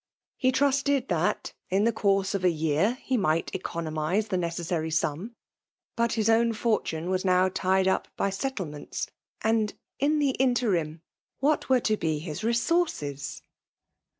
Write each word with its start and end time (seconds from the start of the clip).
He 0.37 0.51
trusted 0.51 1.09
that/ 1.09 1.53
in 1.69 1.83
the 1.83 1.91
tourse 1.91 2.33
of 2.33 2.41
B 2.41 2.49
year, 2.49 2.95
he 3.03 3.15
nnght 3.19 3.53
economize 3.53 4.29
the 4.29 4.35
necessary 4.37 4.89
sum. 4.89 5.35
But 5.95 6.17
ins 6.17 6.27
own 6.27 6.53
fortune 6.53 7.07
was 7.11 7.23
now 7.23 7.49
tied 7.49 7.87
up 7.87 8.07
by 8.17 8.31
set* 8.31 8.55
tieraents; 8.55 9.09
and, 9.43 9.75
in 9.99 10.17
the 10.17 10.31
interim, 10.39 11.03
what 11.39 11.69
were 11.69 11.81
to 11.81 11.97
be 11.97 12.19
Usresooroes? 12.25 13.43